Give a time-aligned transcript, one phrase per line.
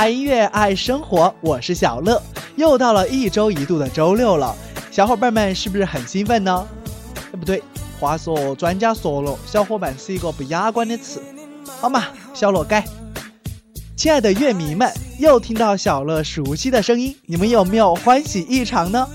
[0.00, 2.22] 爱音乐，爱生活，我是小乐。
[2.56, 4.56] 又到了一周一度的周六了，
[4.90, 6.66] 小伙伴们是不是很兴奋呢？
[7.30, 7.62] 哎，不对，
[8.00, 11.22] 话说专家说了，小伙伴是一个不雅观的词，
[11.82, 12.82] 好嘛，小乐改。
[13.94, 19.06] 亲爱的乐迷们，又听到小乐熟悉的声音，你们有没有欢喜异常呢？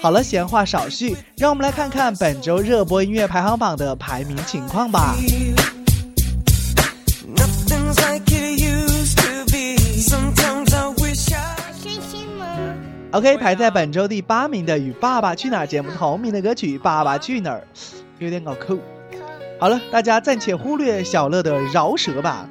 [0.00, 5.14] 好了，闲话少叙，让我们来看看本周热播音乐排行榜的排名情况吧。
[13.12, 17.62] OK，排在本周第八名的与《爸爸去哪儿》节目同名的歌曲《爸爸去哪儿》，
[18.18, 18.80] 有点搞酷。
[19.60, 22.48] 好了，大家暂且忽略小乐的饶舌吧。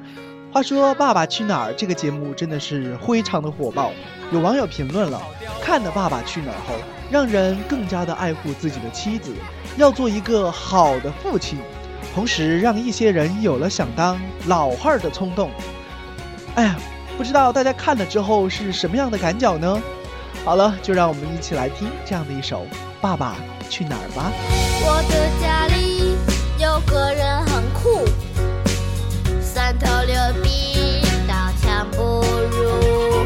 [0.52, 3.90] 话说《爸爸去哪儿》这个节目真的是非常的火爆，
[4.30, 5.20] 有网友评论了：
[5.60, 6.76] 看了《爸爸去哪儿》后，
[7.10, 9.32] 让人更加的爱护自己的妻子，
[9.76, 11.58] 要做一个好的父亲，
[12.14, 14.16] 同时让一些人有了想当
[14.46, 15.50] 老汉儿的冲动。
[16.54, 16.76] 哎呀，
[17.18, 19.82] 不知道大家看了之后是什么样的感脚呢？
[20.44, 22.62] 好了，就让我们一起来听这样的一首
[23.00, 23.36] 《爸爸
[23.70, 24.32] 去哪儿》吧。
[24.84, 26.16] 我的家里
[26.58, 28.04] 有个人很酷，
[29.40, 32.02] 三头六臂，刀枪不
[32.50, 33.24] 入。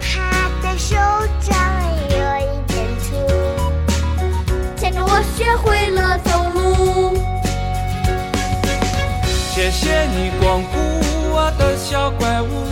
[0.00, 0.94] 他的手
[1.40, 1.52] 掌
[2.08, 3.16] 有一点粗，
[4.76, 7.18] 牵着我学会了走路。
[9.52, 10.78] 谢谢你光顾
[11.34, 12.66] 我的小怪物，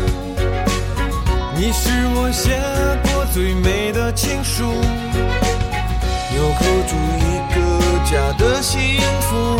[1.57, 3.12] 你是我写。
[3.33, 7.59] 最美的情书，纽扣住一个
[8.05, 9.59] 家的幸福，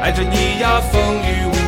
[0.00, 1.59] 爱着你呀，风雨无。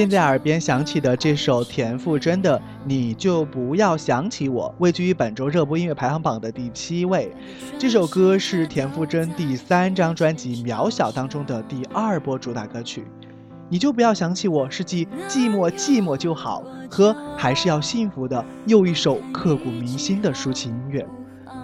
[0.00, 7.30] 现在耳边响起的这首田馥甄的《你就不要想起我》，位居于本周热播音乐排行榜的第七位。
[7.78, 13.04] 这首歌是田馥甄第三张专辑《渺小》当中的第二波主打歌曲。
[13.68, 21.06] 你就不要想起我，是继寂寞寂寞就好和还是要幸福的又一首刻骨铭心的抒情音乐。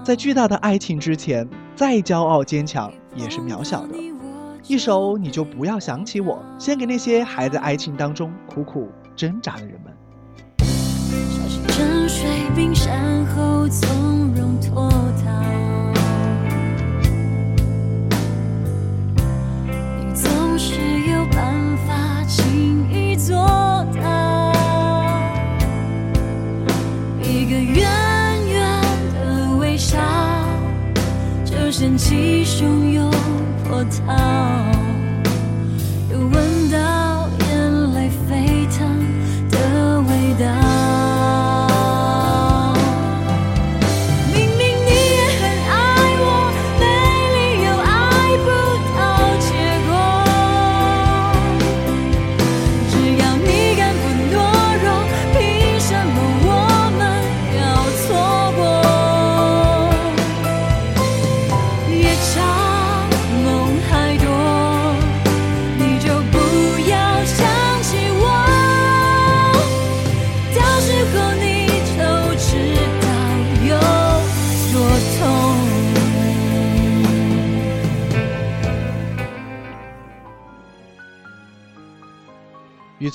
[0.04, 3.94] 在巨大的爱情之前，再骄傲坚强也是渺小的。
[4.68, 9.94] 一首你就不要想起我，献给那些还在爱情当中苦苦挣扎的人们。
[11.68, 14.90] 沉睡冰山后从容脱
[15.24, 15.30] 逃，
[20.04, 20.74] 你总是
[21.12, 24.52] 有办法轻易做到。
[27.22, 27.88] 一个圆
[28.48, 28.82] 圆
[29.14, 29.96] 的微笑，
[31.44, 33.08] 就掀起汹涌
[33.68, 34.45] 波涛。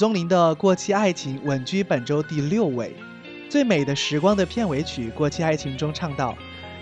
[0.02, 2.88] 宗林的《过期爱情》稳居本周第六位，
[3.52, 6.36] 《最美的时光》的片尾曲《过期爱情》中唱道：“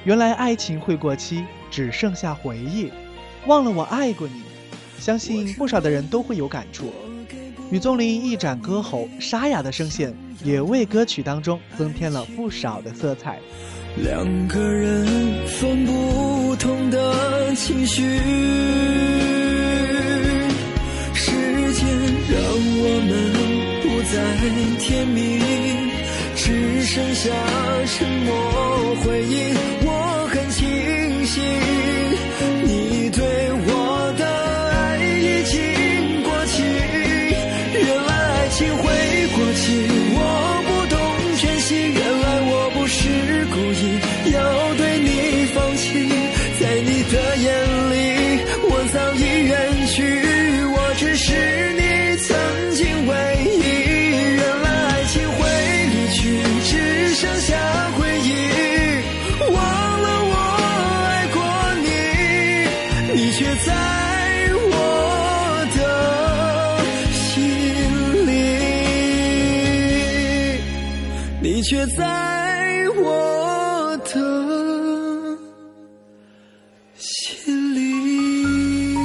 [0.07, 2.89] 原来爱情会过期，只剩下回忆，
[3.45, 4.42] 忘了我爱过你。”
[4.98, 6.94] 相信不少的人都会有感触。
[7.69, 13.38] 雨宗林一展歌喉，沙哑的声线也为歌曲当中增添了不少的色彩。
[13.98, 19.29] 两个人分不同的情绪。
[24.19, 25.39] 在天明，
[26.36, 27.30] 只剩下
[27.86, 29.56] 沉默回应。
[29.86, 31.44] 我很清醒，
[71.59, 75.38] 你却在我的
[76.95, 78.95] 心里。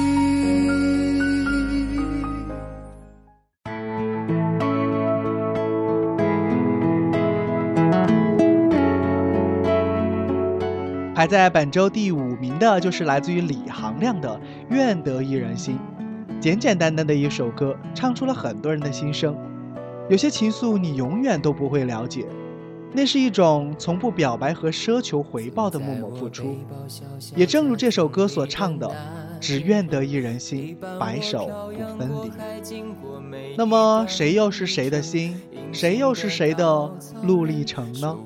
[11.12, 14.28] 排在本周第五名的就是来自于李行亮的
[14.70, 15.76] 《愿得一人心》，
[16.38, 19.36] 简简单单的一首歌，唱出了很多人的心声。
[20.08, 22.24] 有些情愫你永远都不会了解，
[22.96, 26.56] 那是一种从不表白和奢求回报的默默付出。
[27.34, 28.88] 也正如这首歌所唱的，
[29.40, 32.30] 只愿得一人心，白首不分离。
[33.56, 35.36] 那么谁又是谁的心？
[35.72, 36.90] 谁又是谁的
[37.24, 38.16] 陆励成呢？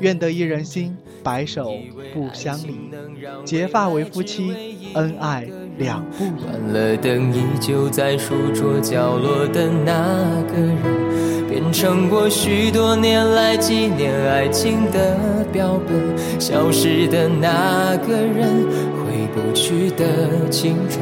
[0.00, 1.74] 愿得一人心，白首
[2.14, 2.90] 不相离。
[3.44, 4.52] 结发为夫妻，
[4.94, 5.46] 恩爱
[5.78, 6.28] 两不疑。
[6.42, 15.16] 关了灯，依旧在书桌角落的那个人，变成过许多年来纪念爱情的
[15.52, 16.40] 标本。
[16.40, 18.66] 消失的那个人，
[18.96, 21.00] 回不去的青春，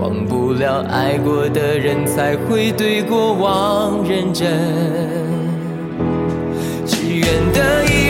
[0.00, 4.48] 忘不了爱过的人，才会对过往认真。
[6.86, 8.09] 只愿得一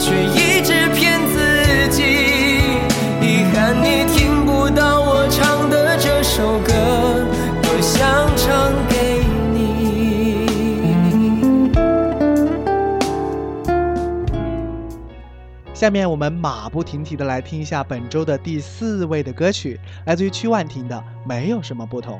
[0.00, 2.02] 却一直骗自己。
[3.20, 6.72] 遗憾你听不到我唱的这首歌，
[7.62, 9.60] 多想唱给你。
[15.74, 22.18] 下面我们马不停蹄的来听一下本周的第四位的歌曲，来自于曲婉婷的《没有什么不同》。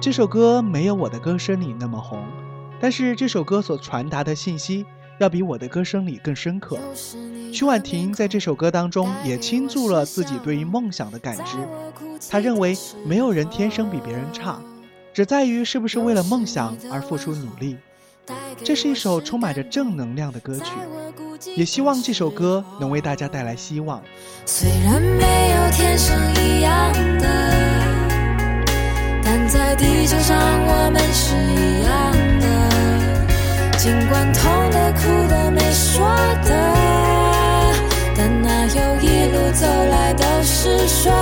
[0.00, 2.22] 这首歌没有我的歌声里那么红，
[2.78, 4.84] 但是这首歌所传达的信息
[5.18, 6.78] 要比我的歌声里更深刻。
[7.52, 11.56] 曲婉婷在这首歌当中也倾注了自己对于梦想的感知，
[12.28, 12.76] 她认为
[13.06, 14.60] 没有人天生比别人差，
[15.12, 17.76] 只在于是不是为了梦想而付出努力。
[18.62, 20.72] 这是一首充满着正能量的歌曲，
[21.54, 24.02] 也希望这首歌能为大家带来希望。
[24.46, 27.28] 虽然没有天生一样的，
[29.22, 32.13] 但在地球上我们是一样的。
[33.84, 36.08] 尽管痛的、哭的、没说
[36.42, 36.50] 的，
[38.16, 41.14] 但哪有一路走来都是顺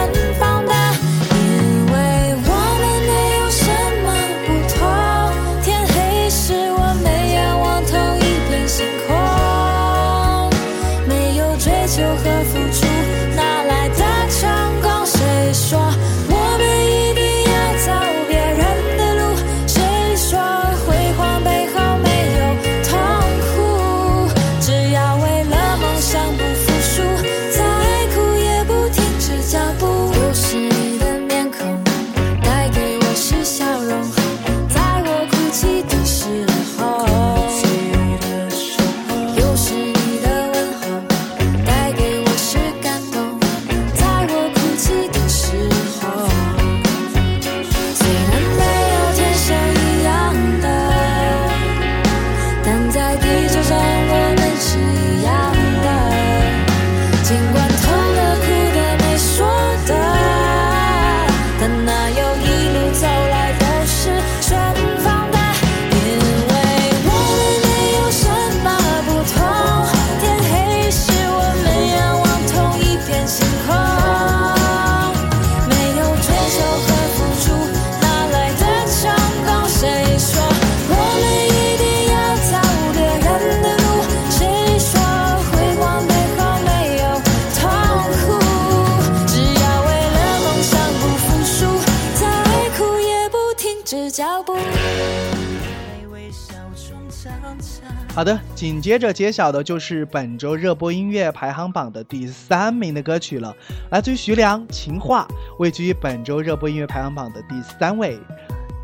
[98.14, 103.56] 好的，紧接着揭晓的就是本周热播音乐排行榜的第三名的歌曲了，
[103.90, 105.26] 来自于徐良《情话》，
[105.58, 108.20] 位居本周热播音乐排行榜的第三位。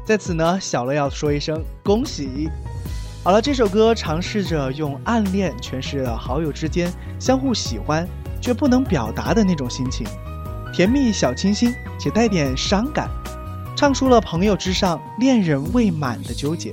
[0.03, 2.49] 在此呢，小乐要说一声恭喜。
[3.23, 8.09] 好了，这首歌尝试着用暗恋诠释了好友之间相互喜欢
[8.41, 10.07] 却不能表达的那种心情，
[10.73, 13.11] 甜蜜小清新且带点伤感，
[13.77, 16.73] 唱出了朋友之上恋人未满的纠结。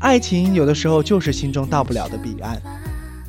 [0.00, 2.60] 爱情有的时候就是心中到不了的彼岸。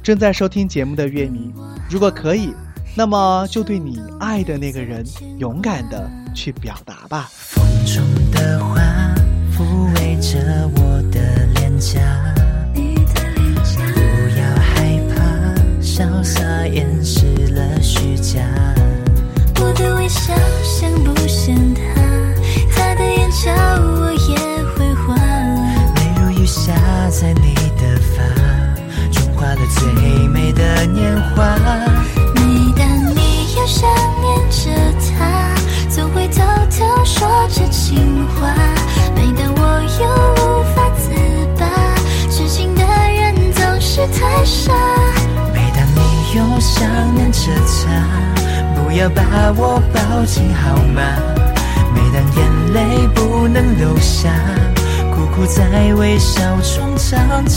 [0.03, 1.51] 正在收听节目的乐迷，
[1.89, 2.53] 如果可以，
[2.95, 5.05] 那么就对你爱的那个人
[5.38, 7.29] 勇敢的去表达吧。
[7.31, 8.79] 风中的花
[47.39, 47.88] 着他，
[48.75, 49.24] 不要把
[49.55, 51.01] 我抱紧好吗？
[51.96, 52.39] 每当眼
[52.74, 54.29] 泪不能流下，
[55.13, 57.48] 苦苦在微笑中长大。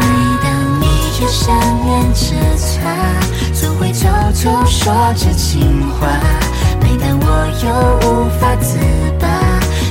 [0.00, 0.06] 每
[0.42, 0.46] 当
[0.80, 0.82] 你
[1.20, 1.54] 又想
[1.84, 2.24] 念着
[2.80, 2.82] 他，
[3.52, 6.08] 总会偷偷说着情话。
[7.26, 7.28] 我
[7.64, 7.66] 又
[8.06, 8.78] 无法自
[9.18, 9.26] 拔，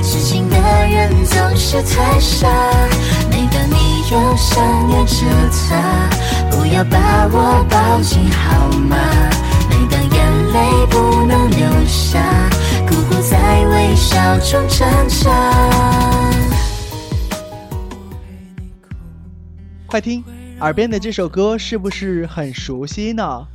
[0.02, 2.48] 痴情的人总是太傻。
[3.28, 6.08] 每当你又想念着他，
[6.50, 8.96] 不要把我抱紧好吗？
[9.68, 12.22] 每当眼泪不能流下，
[12.86, 15.30] 苦苦在微笑中挣扎。
[19.86, 20.24] 快听，
[20.60, 23.46] 耳边的这首歌是不是很熟悉呢？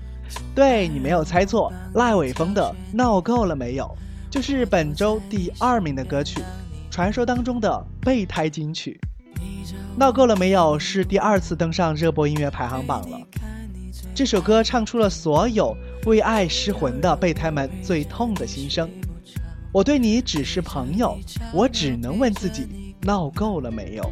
[0.55, 3.86] 对你没有猜错，赖伟峰的《闹够了没有》
[4.29, 6.41] 就是本周第二名的歌曲，
[6.91, 9.00] 传说当中的备胎金曲。
[9.98, 13.19] 闹够了没有是第二次登上热播音乐排行榜了。
[14.15, 18.89] 这首歌唱出了所有为爱失魂的备胎们最痛的心声。
[19.71, 21.17] 我对你只是朋友，
[21.53, 24.12] 我只能问自己闹够了没有。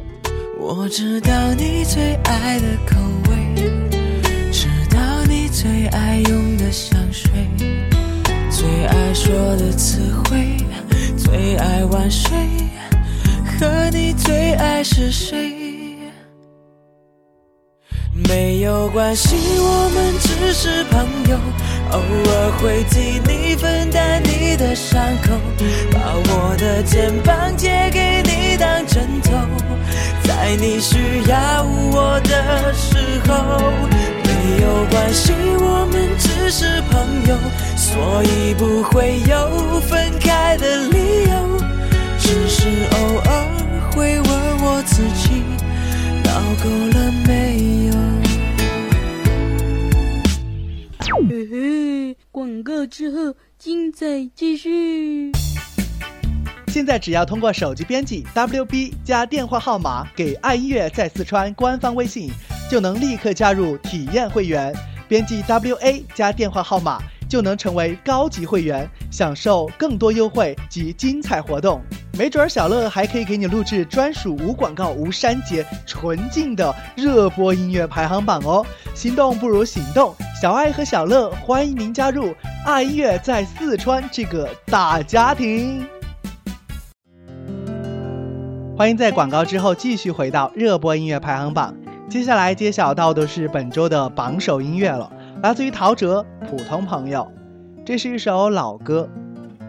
[0.58, 2.96] 我知道你最爱的口
[3.30, 3.87] 味，
[5.50, 7.30] 最爱用的香水，
[8.50, 10.56] 最爱说的词汇，
[11.16, 12.30] 最爱晚睡，
[13.58, 15.54] 和你最爱是谁？
[18.28, 21.38] 没有关系，我们只是朋友，
[21.92, 25.32] 偶尔会替你分担你的伤口，
[25.92, 29.32] 把我的肩膀借给你当枕头，
[30.24, 34.07] 在你需要我的时候。
[34.48, 37.36] 没有关系，我们只是朋友，
[37.76, 41.60] 所以不会有分开的理由，
[42.18, 43.30] 只是偶尔
[43.92, 44.30] 会问
[44.62, 45.42] 我自己，
[46.24, 46.32] 闹
[46.64, 47.92] 够了没有？
[51.28, 55.30] 嘿嘿，广告之后精彩继续。
[56.68, 62.30] 现在只要通过手机编辑 WB 加电话号码给爱音乐在四川官方微信，
[62.70, 64.74] 就能立刻加入体验会员。
[65.08, 66.98] 编辑 WA 加电话号码
[67.28, 71.80] 就能成为高级会员，享受更多优惠及精彩活动。
[72.18, 78.66] 没准儿小乐还可以给你录制专属无广告、无删节、纯净的热播音乐排行榜哦！
[78.92, 82.34] 心动不如行动，小爱和小乐欢迎您加入
[82.66, 85.86] 爱音乐在四川这个大家庭。
[88.76, 91.74] 欢迎在广告之后继续回到热播音乐排行榜。
[92.08, 95.12] 接下来揭晓到的是本周的榜首音乐了，
[95.42, 97.20] 来自于陶喆《普通朋友》。
[97.84, 99.06] 这是一首老歌，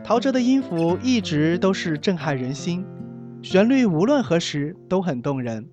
[0.05, 2.85] 陶喆的音符一直都是震撼人心，
[3.41, 5.67] 旋律无论何时都很动人。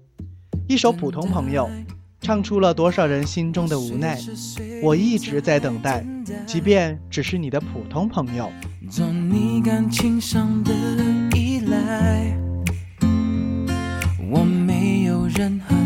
[0.66, 1.66] 一首《普通朋友》，
[2.20, 4.18] 唱出了多少人心中的无奈。
[4.82, 6.04] 我一直在等待，
[6.46, 8.50] 即便只是你的普通朋友。
[8.90, 10.72] 做你感情上的
[11.36, 12.36] 依赖，
[14.28, 15.76] 我没有任何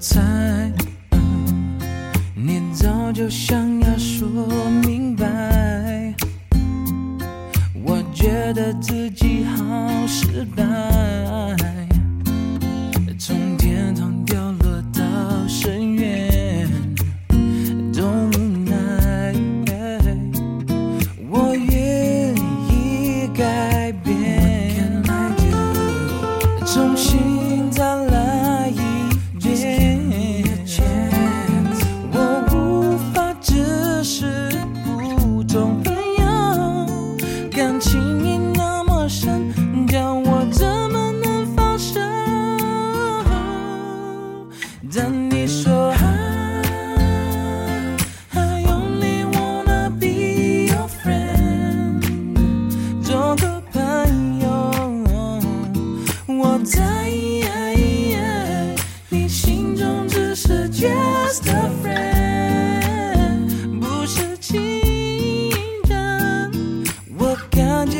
[0.00, 0.18] 猜
[2.34, 4.26] 你早就想要说
[4.82, 6.14] 明白。
[7.84, 11.79] 我觉得自己好失败。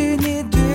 [0.01, 0.70] une et.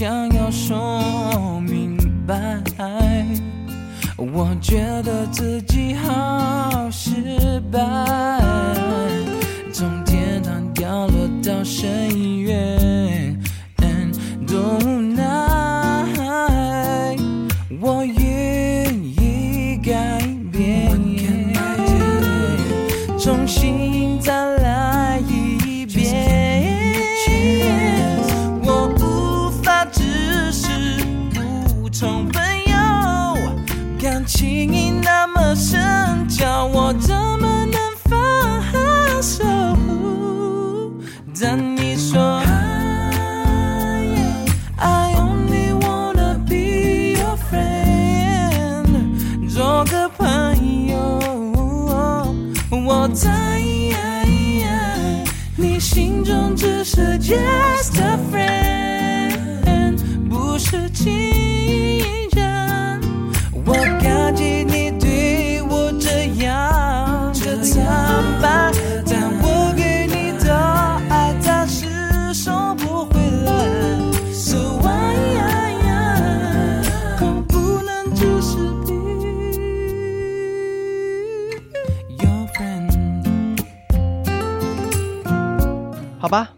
[0.00, 1.94] 想要说明
[2.26, 2.34] 白
[4.16, 7.78] 我觉得自己好失败
[9.70, 12.79] 从天堂掉落到深渊。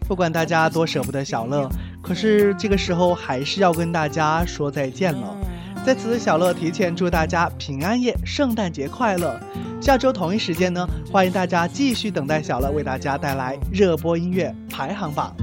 [0.06, 1.68] 不管大家多舍不得小乐
[2.02, 5.36] 可是这个时候还是要跟大家说再见了。
[5.84, 9.38] 在此小乐提前祝大家平安夜圣诞节快乐。
[9.80, 15.34] 下周同一时间呢欢迎大家继续等待小乐为大家带来热播音乐排行榜。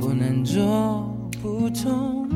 [0.00, 2.28] 不能做普通